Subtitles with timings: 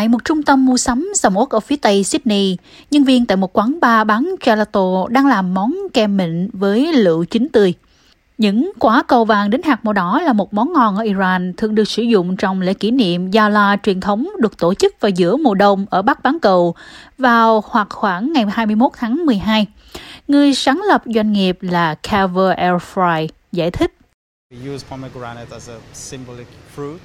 [0.00, 2.56] tại một trung tâm mua sắm sầm uất ở phía tây Sydney,
[2.90, 7.24] nhân viên tại một quán bar bán gelato đang làm món kem mịn với lựu
[7.24, 7.74] chín tươi.
[8.38, 11.74] Những quả cầu vàng đến hạt màu đỏ là một món ngon ở Iran thường
[11.74, 15.36] được sử dụng trong lễ kỷ niệm Yala truyền thống được tổ chức vào giữa
[15.36, 16.74] mùa đông ở Bắc bán cầu
[17.18, 19.66] vào hoặc khoảng ngày 21 tháng 12.
[20.28, 23.94] Người sáng lập doanh nghiệp là Carver Air Fry giải thích.
[24.54, 26.46] We use pomegranate as a symbolic
[26.76, 26.98] fruit.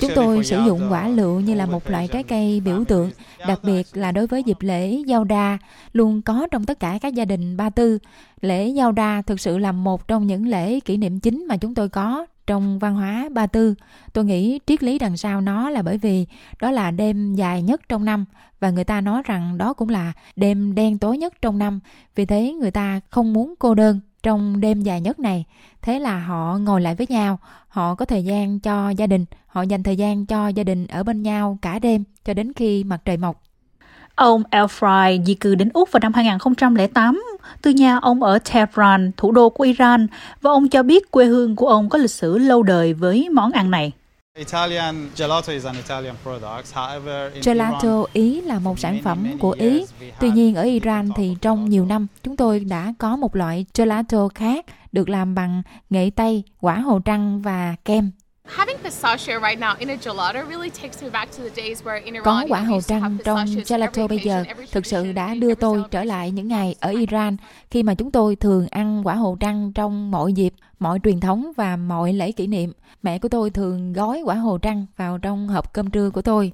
[0.00, 3.10] Chúng tôi sử dụng quả lựu như là một loại trái cây biểu tượng,
[3.48, 5.58] đặc biệt là đối với dịp lễ Giao Đa,
[5.92, 7.98] luôn có trong tất cả các gia đình Ba Tư.
[8.40, 11.74] Lễ Giao Đa thực sự là một trong những lễ kỷ niệm chính mà chúng
[11.74, 13.74] tôi có trong văn hóa Ba Tư.
[14.12, 16.26] Tôi nghĩ triết lý đằng sau nó là bởi vì
[16.60, 18.24] đó là đêm dài nhất trong năm
[18.60, 21.80] và người ta nói rằng đó cũng là đêm đen tối nhất trong năm.
[22.14, 25.44] Vì thế người ta không muốn cô đơn trong đêm dài nhất này.
[25.82, 29.62] Thế là họ ngồi lại với nhau, họ có thời gian cho gia đình, họ
[29.62, 33.00] dành thời gian cho gia đình ở bên nhau cả đêm cho đến khi mặt
[33.04, 33.42] trời mọc.
[34.14, 37.22] Ông Elfry di cư đến Úc vào năm 2008
[37.62, 40.06] từ nhà ông ở Tehran, thủ đô của Iran,
[40.40, 43.52] và ông cho biết quê hương của ông có lịch sử lâu đời với món
[43.52, 43.92] ăn này.
[47.44, 49.84] Gelato Ý là một sản phẩm của Ý.
[50.20, 54.28] Tuy nhiên ở Iran thì trong nhiều năm chúng tôi đã có một loại gelato
[54.34, 58.10] khác được làm bằng nghệ tây, quả hồ trăng và kem.
[62.24, 66.30] Có quả hồ trăng trong gelato bây giờ thực sự đã đưa tôi trở lại
[66.30, 67.36] những ngày ở Iran
[67.70, 71.52] khi mà chúng tôi thường ăn quả hồ trăng trong mọi dịp, mọi truyền thống
[71.56, 72.72] và mọi lễ kỷ niệm.
[73.02, 76.52] Mẹ của tôi thường gói quả hồ trăng vào trong hộp cơm trưa của tôi.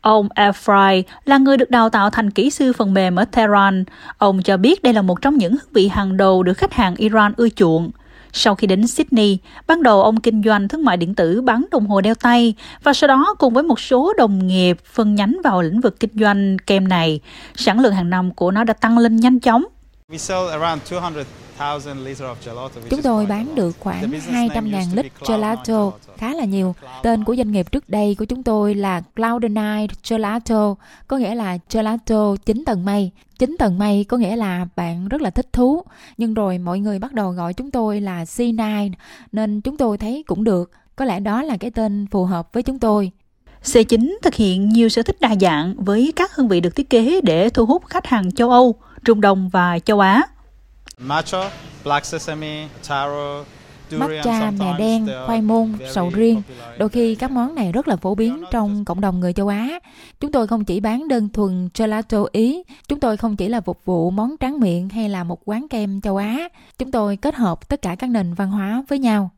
[0.00, 3.84] Ông Efry là người được đào tạo thành kỹ sư phần mềm ở Tehran.
[4.18, 6.94] Ông cho biết đây là một trong những hương vị hàng đầu được khách hàng
[6.96, 7.90] Iran ưa chuộng.
[8.32, 11.86] Sau khi đến Sydney, ban đầu ông kinh doanh thương mại điện tử bán đồng
[11.86, 15.62] hồ đeo tay và sau đó cùng với một số đồng nghiệp phân nhánh vào
[15.62, 17.20] lĩnh vực kinh doanh kem này,
[17.54, 19.64] sản lượng hàng năm của nó đã tăng lên nhanh chóng.
[22.90, 26.74] Chúng tôi bán được khoảng 200.000 lít gelato, khá là nhiều.
[27.02, 30.74] Tên của doanh nghiệp trước đây của chúng tôi là Cloud9 Gelato,
[31.08, 33.10] có nghĩa là gelato 9 tầng mây.
[33.38, 35.82] 9 tầng mây có nghĩa là bạn rất là thích thú,
[36.18, 38.90] nhưng rồi mọi người bắt đầu gọi chúng tôi là C9,
[39.32, 40.70] nên chúng tôi thấy cũng được.
[40.96, 43.10] Có lẽ đó là cái tên phù hợp với chúng tôi.
[43.64, 47.20] C9 thực hiện nhiều sở thích đa dạng với các hương vị được thiết kế
[47.20, 48.74] để thu hút khách hàng châu Âu,
[49.04, 50.22] Trung Đông và châu Á.
[50.98, 51.50] Matcha,
[51.84, 53.44] black sesame, taro,
[53.90, 56.42] Matcha, mè đen, khoai môn, sầu riêng.
[56.78, 59.78] Đôi khi các món này rất là phổ biến trong cộng đồng người châu Á.
[60.20, 63.84] Chúng tôi không chỉ bán đơn thuần gelato Ý, chúng tôi không chỉ là phục
[63.84, 66.48] vụ món tráng miệng hay là một quán kem châu Á.
[66.78, 69.30] Chúng tôi kết hợp tất cả các nền văn hóa với nhau.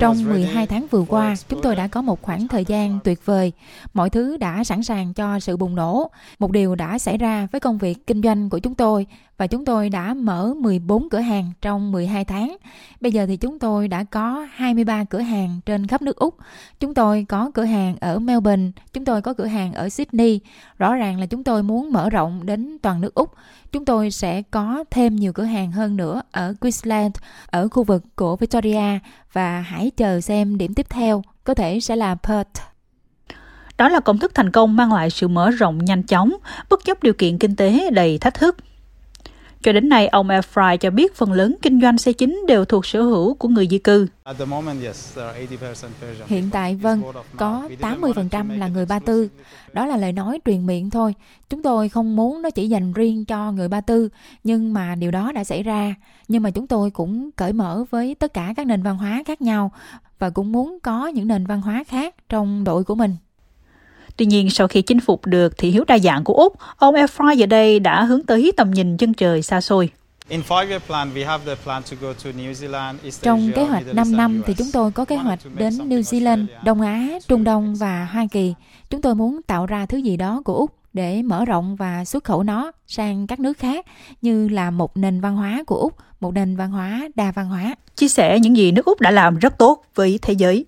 [0.00, 3.52] Trong 12 tháng vừa qua, chúng tôi đã có một khoảng thời gian tuyệt vời.
[3.94, 6.10] Mọi thứ đã sẵn sàng cho sự bùng nổ.
[6.38, 9.06] Một điều đã xảy ra với công việc kinh doanh của chúng tôi
[9.38, 12.56] và chúng tôi đã mở 14 cửa hàng trong 12 tháng.
[13.00, 16.36] Bây giờ thì chúng tôi đã có 23 cửa hàng trên khắp nước Úc.
[16.80, 20.40] Chúng tôi có cửa hàng ở Melbourne, chúng tôi có cửa hàng ở Sydney.
[20.78, 23.34] Rõ ràng là chúng tôi muốn mở rộng đến toàn nước Úc.
[23.72, 27.14] Chúng tôi sẽ có thêm nhiều cửa hàng hơn nữa ở Queensland,
[27.46, 28.98] ở khu vực của Victoria
[29.32, 32.60] và hãy chờ xem điểm tiếp theo có thể sẽ là Perth.
[33.78, 36.32] Đó là công thức thành công mang lại sự mở rộng nhanh chóng,
[36.70, 38.56] bất chấp điều kiện kinh tế đầy thách thức.
[39.64, 42.86] Cho đến nay, ông Efry cho biết phần lớn kinh doanh xe chính đều thuộc
[42.86, 44.06] sở hữu của người di cư.
[46.26, 47.02] Hiện tại, vâng,
[47.36, 49.28] có 80% là người Ba Tư.
[49.72, 51.14] Đó là lời nói truyền miệng thôi.
[51.50, 54.08] Chúng tôi không muốn nó chỉ dành riêng cho người Ba Tư,
[54.44, 55.94] nhưng mà điều đó đã xảy ra.
[56.28, 59.42] Nhưng mà chúng tôi cũng cởi mở với tất cả các nền văn hóa khác
[59.42, 59.72] nhau
[60.18, 63.16] và cũng muốn có những nền văn hóa khác trong đội của mình.
[64.16, 67.34] Tuy nhiên, sau khi chinh phục được thị hiếu đa dạng của Úc, ông Efry
[67.34, 69.90] giờ đây đã hướng tới tầm nhìn chân trời xa xôi.
[73.22, 76.80] Trong kế hoạch 5 năm thì chúng tôi có kế hoạch đến New Zealand, Đông
[76.80, 78.54] Á, Trung Đông và Hoa Kỳ.
[78.90, 82.24] Chúng tôi muốn tạo ra thứ gì đó của Úc để mở rộng và xuất
[82.24, 83.86] khẩu nó sang các nước khác
[84.22, 87.74] như là một nền văn hóa của Úc, một nền văn hóa đa văn hóa.
[87.96, 90.66] Chia sẻ những gì nước Úc đã làm rất tốt với thế giới.